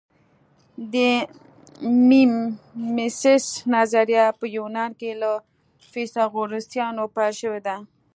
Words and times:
د 0.93 0.95
میمیسیس 2.09 3.45
نظریه 3.75 4.25
په 4.39 4.45
یونان 4.57 4.91
کې 4.99 5.11
له 5.21 5.31
فیثاغورثیانو 5.91 7.03
پیل 7.15 7.33
شوې 7.41 7.61
ده 7.67 7.75